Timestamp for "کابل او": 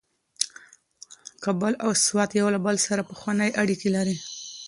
1.43-1.91